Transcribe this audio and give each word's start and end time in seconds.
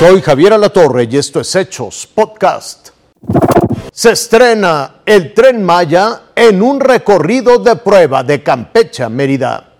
Soy 0.00 0.22
Javier 0.22 0.54
Alatorre 0.54 1.06
y 1.10 1.18
esto 1.18 1.40
es 1.40 1.54
Hechos 1.54 2.06
Podcast. 2.06 2.88
Se 3.92 4.12
estrena 4.12 5.02
el 5.04 5.34
tren 5.34 5.62
Maya 5.62 6.22
en 6.34 6.62
un 6.62 6.80
recorrido 6.80 7.58
de 7.58 7.76
prueba 7.76 8.22
de 8.22 8.42
Campeche 8.42 9.02
a 9.02 9.10
Mérida. 9.10 9.74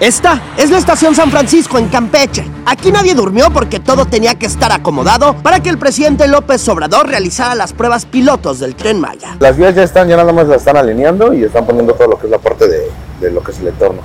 Esta 0.00 0.42
es 0.56 0.70
la 0.70 0.78
estación 0.78 1.14
San 1.14 1.30
Francisco 1.30 1.76
en 1.76 1.88
Campeche. 1.88 2.50
Aquí 2.64 2.90
nadie 2.90 3.14
durmió 3.14 3.50
porque 3.52 3.80
todo 3.80 4.06
tenía 4.06 4.34
que 4.34 4.46
estar 4.46 4.72
acomodado 4.72 5.36
para 5.42 5.60
que 5.60 5.68
el 5.68 5.76
presidente 5.76 6.26
López 6.26 6.66
Obrador 6.70 7.06
realizara 7.06 7.54
las 7.54 7.74
pruebas 7.74 8.06
pilotos 8.06 8.60
del 8.60 8.76
tren 8.76 8.98
Maya. 8.98 9.36
Las 9.40 9.58
vías 9.58 9.74
ya 9.74 9.82
están, 9.82 10.08
ya 10.08 10.16
nada 10.16 10.32
más 10.32 10.48
las 10.48 10.60
están 10.60 10.78
alineando 10.78 11.34
y 11.34 11.44
están 11.44 11.66
poniendo 11.66 11.92
todo 11.92 12.08
lo 12.08 12.18
que 12.18 12.28
es 12.28 12.30
la 12.30 12.38
parte 12.38 12.66
de, 12.66 12.90
de 13.20 13.30
lo 13.30 13.42
que 13.42 13.50
es 13.50 13.58
el 13.58 13.68
entorno. 13.68 14.00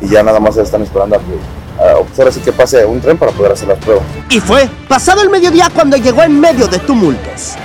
Y 0.00 0.08
ya 0.08 0.22
nada 0.22 0.38
más 0.38 0.56
están 0.56 0.82
esperando 0.82 1.16
a 1.16 1.18
que 1.18 1.59
ahora 1.80 2.32
sí 2.32 2.40
que 2.40 2.52
pase 2.52 2.84
un 2.84 3.00
tren 3.00 3.16
para 3.16 3.32
poder 3.32 3.52
hacer 3.52 3.68
las 3.68 3.78
pruebas. 3.78 4.04
Y 4.28 4.40
fue 4.40 4.68
pasado 4.88 5.22
el 5.22 5.30
mediodía 5.30 5.70
cuando 5.72 5.96
llegó 5.96 6.22
en 6.22 6.38
medio 6.38 6.66
de 6.68 6.78
tumultos. 6.80 7.56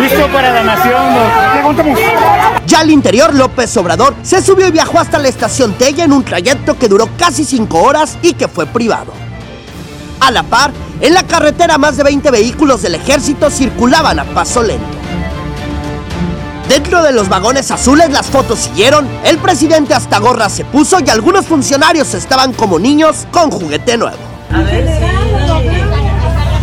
Listo 0.00 0.28
para 0.28 0.52
la 0.52 0.62
nación. 0.62 1.02
Ya 2.66 2.80
al 2.80 2.90
interior, 2.90 3.34
López 3.34 3.76
Obrador 3.76 4.14
se 4.22 4.42
subió 4.42 4.68
y 4.68 4.70
viajó 4.70 4.98
hasta 4.98 5.18
la 5.18 5.28
estación 5.28 5.74
Tella 5.74 6.04
en 6.04 6.12
un 6.12 6.24
trayecto 6.24 6.78
que 6.78 6.88
duró 6.88 7.08
casi 7.18 7.44
cinco 7.44 7.82
horas 7.82 8.18
y 8.22 8.34
que 8.34 8.48
fue 8.48 8.66
privado. 8.66 9.12
A 10.20 10.30
la 10.30 10.42
par, 10.44 10.72
en 11.00 11.14
la 11.14 11.24
carretera 11.24 11.78
más 11.78 11.96
de 11.96 12.04
20 12.04 12.30
vehículos 12.30 12.82
del 12.82 12.94
ejército 12.94 13.50
circulaban 13.50 14.18
a 14.20 14.24
paso 14.24 14.62
lento. 14.62 15.01
Dentro 16.68 17.02
de 17.02 17.12
los 17.12 17.28
vagones 17.28 17.70
azules 17.70 18.10
las 18.10 18.26
fotos 18.26 18.60
siguieron, 18.60 19.08
el 19.24 19.38
presidente 19.38 19.94
hasta 19.94 20.18
gorra 20.18 20.48
se 20.48 20.64
puso 20.64 20.98
y 21.04 21.10
algunos 21.10 21.46
funcionarios 21.46 22.14
estaban 22.14 22.52
como 22.52 22.78
niños 22.78 23.26
con 23.30 23.50
juguete 23.50 23.96
nuevo. 23.96 24.16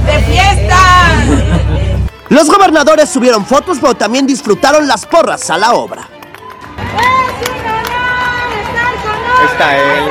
¡De 0.06 0.20
fiesta! 0.24 0.78
Los 2.30 2.48
gobernadores 2.48 3.10
subieron 3.10 3.46
fotos 3.46 3.78
pero 3.82 3.96
también 3.96 4.26
disfrutaron 4.26 4.88
las 4.88 5.06
porras 5.06 5.50
a 5.50 5.58
la 5.58 5.74
obra. 5.74 6.08
está 9.52 9.78
él. 9.78 10.10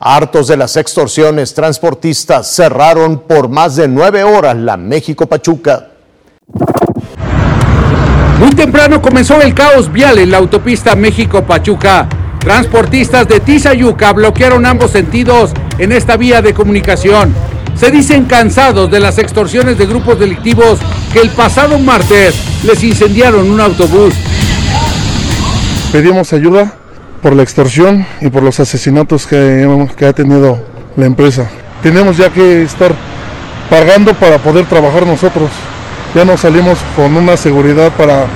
Hartos 0.00 0.46
de 0.46 0.56
las 0.56 0.76
extorsiones, 0.76 1.54
transportistas 1.54 2.46
cerraron 2.54 3.18
por 3.20 3.48
más 3.48 3.74
de 3.76 3.88
nueve 3.88 4.22
horas 4.22 4.56
la 4.56 4.76
México-Pachuca. 4.76 5.88
Muy 8.38 8.50
temprano 8.50 9.02
comenzó 9.02 9.42
el 9.42 9.52
caos 9.52 9.92
vial 9.92 10.18
en 10.18 10.30
la 10.30 10.38
autopista 10.38 10.94
México-Pachuca. 10.94 12.08
Transportistas 12.38 13.26
de 13.26 13.40
Tizayuca 13.40 14.12
bloquearon 14.12 14.64
ambos 14.64 14.92
sentidos 14.92 15.50
en 15.78 15.90
esta 15.90 16.16
vía 16.16 16.40
de 16.40 16.54
comunicación. 16.54 17.34
Se 17.74 17.90
dicen 17.90 18.26
cansados 18.26 18.90
de 18.92 19.00
las 19.00 19.18
extorsiones 19.18 19.76
de 19.76 19.86
grupos 19.86 20.20
delictivos 20.20 20.78
que 21.12 21.20
el 21.20 21.30
pasado 21.30 21.80
martes 21.80 22.36
les 22.62 22.82
incendiaron 22.84 23.50
un 23.50 23.60
autobús. 23.60 24.14
Pedimos 25.90 26.32
ayuda 26.32 26.74
por 27.20 27.34
la 27.34 27.42
extorsión 27.42 28.06
y 28.20 28.28
por 28.28 28.44
los 28.44 28.60
asesinatos 28.60 29.26
que, 29.26 29.68
que 29.96 30.06
ha 30.06 30.12
tenido 30.12 30.60
la 30.96 31.06
empresa. 31.06 31.50
Tenemos 31.82 32.16
ya 32.16 32.30
que 32.30 32.62
estar 32.62 32.94
pagando 33.68 34.14
para 34.14 34.38
poder 34.38 34.64
trabajar 34.66 35.04
nosotros. 35.06 35.50
Ya 36.14 36.24
nos 36.24 36.40
salimos 36.40 36.78
con 36.96 37.16
una 37.16 37.36
seguridad 37.36 37.92
para 37.92 38.26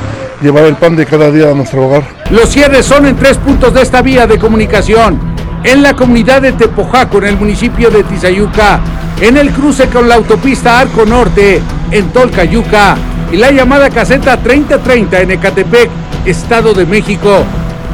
llevar 0.43 0.65
el 0.65 0.75
pan 0.75 0.95
de 0.95 1.07
cada 1.07 1.31
día 1.31 1.51
a 1.51 1.55
nuestro 1.55 1.87
hogar. 1.87 2.03
Los 2.31 2.51
cierres 2.51 2.85
son 2.85 3.07
en 3.07 3.17
tres 3.17 3.39
puntos 3.39 3.73
de 3.73 3.83
esta 3.83 4.03
vía 4.03 4.27
de 4.27 4.39
comunicación. 4.39 5.19
En 5.65 5.83
la 5.83 5.95
comunidad 5.95 6.43
de 6.43 6.53
Tepojaco, 6.53 7.19
en 7.19 7.25
el 7.25 7.37
municipio 7.37 7.91
de 7.91 8.03
Tizayuca, 8.03 8.81
en 9.21 9.37
el 9.37 9.51
cruce 9.53 9.87
con 9.87 10.09
la 10.09 10.17
autopista 10.17 10.81
Arco 10.81 11.07
Norte, 11.07 11.63
en 11.91 12.11
Tolcayuca, 12.11 12.97
y 13.31 13.37
la 13.37 13.51
llamada 13.51 13.89
caseta 13.89 14.37
3030 14.37 15.21
en 15.21 15.31
Ecatepec, 15.31 15.89
Estado 16.27 16.75
de 16.75 16.85
México. 16.85 17.45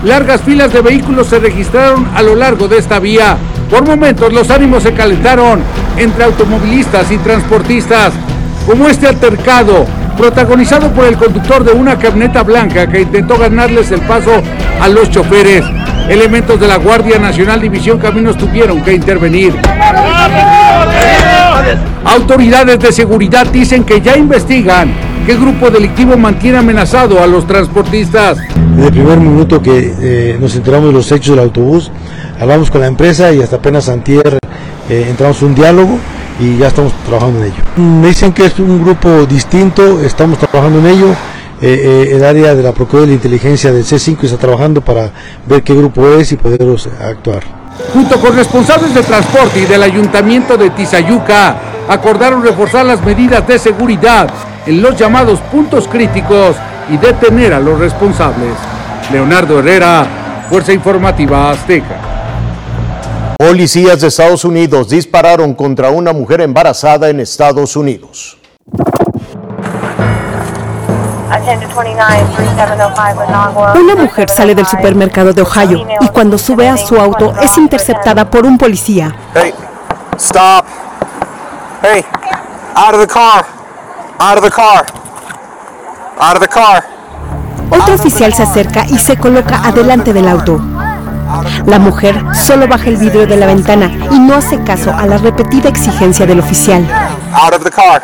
Largas 0.03 0.43
filas 0.43 0.73
de 0.73 0.81
vehículos 0.81 1.29
se 1.29 1.39
registraron 1.39 2.09
a 2.15 2.23
lo 2.23 2.35
largo 2.35 2.67
de 2.67 2.79
esta 2.79 2.99
vía. 2.99 3.37
Por 3.71 3.87
momentos 3.87 4.33
los 4.33 4.51
ánimos 4.51 4.83
se 4.83 4.93
calentaron 4.93 5.61
entre 5.97 6.25
automovilistas 6.25 7.11
y 7.13 7.19
transportistas, 7.19 8.13
como 8.69 8.87
este 8.87 9.09
altercado 9.09 9.87
protagonizado 10.19 10.91
por 10.93 11.07
el 11.07 11.17
conductor 11.17 11.65
de 11.65 11.73
una 11.73 11.99
camioneta 11.99 12.43
blanca 12.43 12.87
que 12.87 13.01
intentó 13.01 13.39
ganarles 13.39 13.91
el 13.93 14.03
paso 14.03 14.43
a 14.79 14.89
los 14.89 15.11
choferes. 15.11 15.65
Elementos 16.07 16.61
de 16.61 16.69
la 16.69 16.77
Guardia 16.77 17.19
Nacional 17.19 17.63
División 17.63 17.99
Caminos 17.99 18.37
tuvieron 18.37 18.83
que 18.83 18.93
intervenir. 18.93 19.55
Autoridades 22.05 22.79
de 22.79 22.93
seguridad 22.93 23.47
dicen 23.47 23.85
que 23.85 24.03
ya 24.03 24.19
investigan 24.19 24.93
qué 25.25 25.35
grupo 25.35 25.71
delictivo 25.71 26.19
mantiene 26.19 26.59
amenazado 26.59 27.23
a 27.23 27.27
los 27.27 27.47
transportistas. 27.47 28.37
Desde 28.75 28.89
el 28.89 28.93
primer 28.93 29.19
minuto 29.19 29.63
que 29.63 29.95
eh, 29.99 30.37
nos 30.39 30.55
enteramos 30.55 30.89
de 30.89 30.93
los 30.93 31.11
hechos 31.11 31.37
del 31.37 31.45
autobús, 31.45 31.91
hablamos 32.39 32.71
con 32.71 32.83
la 32.83 32.87
empresa 32.87 33.33
y 33.33 33.41
hasta 33.41 33.57
apenas 33.57 33.89
antier 33.89 34.39
eh, 34.91 35.07
entramos 35.09 35.41
en 35.41 35.49
un 35.49 35.55
diálogo 35.55 35.99
y 36.39 36.57
ya 36.57 36.69
estamos 36.69 36.93
trabajando 37.05 37.41
en 37.41 37.47
ello. 37.47 37.63
Me 37.77 38.09
dicen 38.09 38.33
que 38.33 38.47
es 38.47 38.59
un 38.59 38.83
grupo 38.83 39.27
distinto, 39.27 40.01
estamos 40.01 40.39
trabajando 40.39 40.79
en 40.81 40.87
ello. 40.87 41.11
Eh, 41.61 42.07
eh, 42.11 42.17
el 42.17 42.25
área 42.25 42.55
de 42.55 42.63
la 42.63 42.73
Procuraduría 42.73 43.17
de 43.17 43.19
la 43.19 43.25
Inteligencia 43.25 43.73
del 43.73 43.85
C5 43.85 44.23
está 44.23 44.37
trabajando 44.37 44.81
para 44.81 45.11
ver 45.47 45.63
qué 45.65 45.75
grupo 45.75 46.07
es 46.09 46.31
y 46.31 46.37
poderlos 46.37 46.89
actuar. 47.01 47.43
Junto 47.93 48.21
con 48.21 48.37
responsables 48.37 48.95
de 48.95 49.03
transporte 49.03 49.61
y 49.61 49.65
del 49.65 49.83
ayuntamiento 49.83 50.57
de 50.57 50.71
Tizayuca, 50.71 51.57
acordaron 51.89 52.43
reforzar 52.43 52.87
las 52.87 53.05
medidas 53.05 53.47
de 53.47 53.59
seguridad 53.59 54.29
en 54.67 54.83
los 54.83 54.97
llamados 54.97 55.41
puntos 55.41 55.89
críticos 55.89 56.57
y 56.91 56.97
detener 56.97 57.55
a 57.55 57.61
los 57.61 57.79
responsables. 57.79 58.53
Leonardo 59.13 59.59
Herrera, 59.59 60.07
Fuerza 60.49 60.73
Informativa 60.73 61.51
Azteca. 61.51 62.18
Policías 63.41 64.01
de 64.01 64.09
Estados 64.09 64.45
Unidos 64.45 64.89
dispararon 64.89 65.55
contra 65.55 65.91
una 65.91 66.13
mujer 66.13 66.41
embarazada 66.41 67.09
en 67.09 67.21
Estados 67.21 67.77
Unidos. 67.77 68.37
Una 73.77 73.95
mujer 73.95 74.29
sale 74.29 74.57
del 74.57 74.67
supermercado 74.67 75.33
de 75.33 75.43
Ohio 75.43 75.87
y 76.01 76.09
cuando 76.09 76.37
sube 76.37 76.69
a 76.69 76.77
su 76.77 76.97
auto 76.97 77.33
es 77.41 77.57
interceptada 77.59 78.29
por 78.29 78.45
un 78.45 78.59
policía. 78.59 79.15
Hey, 79.33 79.55
stop. 80.19 80.67
Hey, 81.81 82.05
out 82.75 82.93
of 82.93 83.01
the 83.01 83.07
car. 83.07 83.47
Out 84.19 84.39
of 84.39 84.43
the 84.43 84.51
car. 84.51 84.85
Out 86.19 86.35
of 86.35 86.41
the 86.41 86.49
car. 86.49 86.85
Otro 87.71 87.95
oficial 87.95 88.35
se 88.35 88.43
acerca 88.43 88.85
y 88.87 88.99
se 88.99 89.17
coloca 89.17 89.61
adelante 89.65 90.13
del 90.13 90.27
auto. 90.27 90.61
La 91.67 91.79
mujer 91.79 92.23
solo 92.35 92.67
baja 92.67 92.89
el 92.89 92.97
vidrio 92.97 93.27
de 93.27 93.37
la 93.37 93.47
ventana 93.47 93.91
y 94.11 94.19
no 94.19 94.35
hace 94.35 94.63
caso 94.65 94.93
a 94.93 95.07
la 95.07 95.19
repetida 95.19 95.69
exigencia 95.69 96.27
del 96.27 96.41
oficial. 96.41 96.87
Out 97.35 97.55
of 97.55 97.65
the 97.65 97.71
car. 97.71 98.03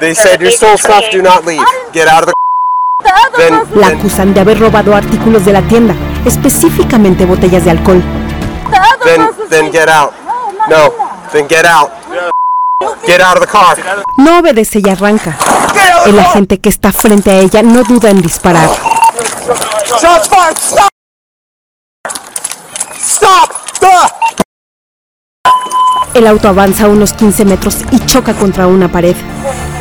They 0.00 0.14
said 0.14 0.40
your 0.40 0.52
stole 0.52 0.78
stuff, 0.78 1.04
do 1.12 1.22
not 1.22 1.44
leave. 1.46 1.62
Get 1.92 2.08
out 2.08 2.22
of 2.22 2.26
the 2.26 2.32
Then, 3.36 3.62
La 3.74 3.88
acusan 3.88 4.34
de 4.34 4.40
haber 4.40 4.58
robado 4.58 4.94
artículos 4.94 5.44
de 5.44 5.52
la 5.52 5.62
tienda, 5.62 5.94
específicamente 6.24 7.24
botellas 7.24 7.64
de 7.64 7.70
alcohol. 7.70 8.02
then, 9.04 9.28
then 9.48 9.72
get 9.72 9.88
out. 9.88 10.12
No, 10.68 10.92
then 11.32 11.48
get 11.48 11.64
out. 11.64 11.90
Get 13.06 13.20
out 13.20 13.36
of 13.36 13.40
the 13.40 13.46
car. 13.46 13.76
No 14.16 14.38
obedece 14.38 14.80
y 14.84 14.88
arranca. 14.88 15.36
El 16.06 16.18
agente 16.18 16.58
que 16.58 16.68
está 16.68 16.92
frente 16.92 17.30
a 17.30 17.34
ella 17.34 17.62
no 17.62 17.82
duda 17.84 18.10
en 18.10 18.20
disparar. 18.22 18.68
Shots 20.00 20.28
fired. 20.28 20.56
Stop. 20.56 20.90
Stop. 22.98 23.19
Duh. 23.19 23.19
El 26.20 26.26
auto 26.26 26.48
avanza 26.48 26.88
unos 26.88 27.14
15 27.14 27.44
metros 27.44 27.78
y 27.92 27.98
choca 28.00 28.34
contra 28.34 28.66
una 28.66 28.92
pared. 28.92 29.16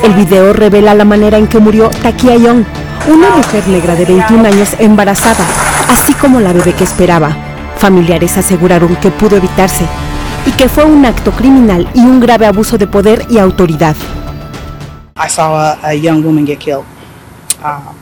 El 0.04 0.14
video 0.14 0.54
revela 0.54 0.94
la 0.94 1.04
manera 1.04 1.38
en 1.38 1.48
que 1.48 1.60
murió 1.60 1.90
Takia 1.90 2.38
Young, 2.38 2.64
una 3.12 3.30
mujer 3.32 3.68
negra 3.68 3.96
de 3.96 4.06
21 4.06 4.48
años 4.48 4.70
embarazada, 4.80 5.44
así 5.90 6.14
como 6.14 6.40
la 6.40 6.54
bebé 6.54 6.74
que 6.74 6.86
esperaba. 6.86 7.36
Familiares 7.78 8.38
aseguraron 8.38 8.96
que 8.98 9.12
pudo 9.12 9.38
evitarse 9.38 9.86
y 10.46 10.52
que 10.52 10.70
fue 10.70 10.86
un 10.86 11.06
acto 11.06 11.32
criminal 11.32 11.90
y 11.94 12.00
un 12.00 12.20
grave 12.20 12.46
abuso 12.46 12.78
de 12.78 12.88
poder 12.88 13.26
y 13.30 13.38
autoridad. 13.38 13.96
I 15.18 15.28
saw 15.28 15.76
a, 15.84 15.94
young 15.94 16.24
woman 16.24 16.46
get 16.46 16.60
killed. 16.60 16.86
Um, 17.64 17.98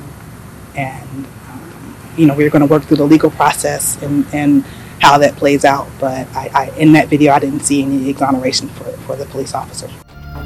and, 0.76 1.26
um, 1.50 1.96
you 2.16 2.28
know, 2.28 2.36
we're 2.36 2.52
going 2.52 2.62
to 2.62 2.72
work 2.72 2.84
through 2.84 2.98
the 2.98 3.08
legal 3.08 3.32
process 3.32 3.98
and 4.04 4.64
how 5.02 5.20
that 5.20 5.36
plays 5.36 5.66
out. 5.66 5.88
But 6.00 6.28
I, 6.36 6.50
I, 6.54 6.72
in 6.78 6.94
that 6.94 7.08
video, 7.08 7.34
I 7.34 7.40
didn't 7.40 7.64
see 7.64 7.84
any 7.84 8.10
exoneration 8.10 8.70
for, 8.70 8.86
for 9.06 9.16
the 9.16 9.26
police 9.26 9.56
officer. 9.56 9.90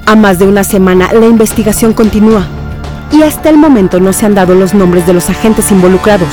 A 0.06 0.16
más 0.16 0.40
de 0.40 0.46
una 0.46 0.64
semana, 0.64 1.14
la 1.14 1.26
investigación 1.26 1.94
continúa 1.94 2.48
y 3.12 3.24
hasta 3.24 3.50
el 3.50 3.58
momento 3.58 4.00
no 4.00 4.14
se 4.14 4.26
han 4.26 4.36
dado 4.36 4.56
los 4.56 4.74
nombres 4.74 5.06
de 5.06 5.14
los 5.14 5.30
agentes 5.30 5.72
involucrados. 5.72 6.30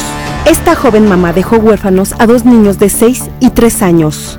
Esta 0.47 0.75
joven 0.75 1.09
mamá 1.09 1.32
dejó 1.32 1.56
huérfanos 1.56 2.15
a 2.19 2.26
dos 2.26 2.44
niños 2.44 2.79
de 2.79 2.88
6 2.88 3.25
y 3.41 3.50
3 3.50 3.82
años. 3.82 4.38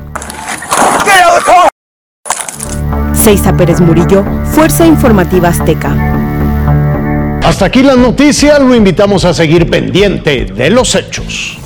Seiza 3.14 3.56
Pérez 3.56 3.80
Murillo, 3.81 4.24
Fuerza 4.46 4.86
Informativa 4.86 5.50
Azteca. 5.50 5.94
Hasta 7.44 7.66
aquí 7.66 7.84
la 7.84 7.96
noticia, 7.96 8.58
lo 8.60 8.74
invitamos 8.74 9.26
a 9.26 9.34
seguir 9.34 9.70
pendiente 9.70 10.46
de 10.46 10.70
los 10.70 10.96
hechos. 10.96 11.59